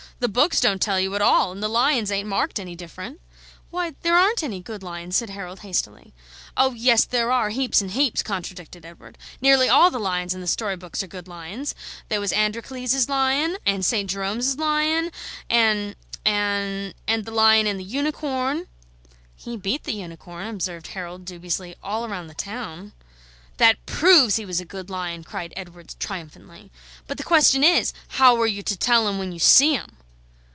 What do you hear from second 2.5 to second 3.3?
any different."